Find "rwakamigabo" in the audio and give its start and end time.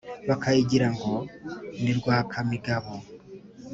1.97-2.93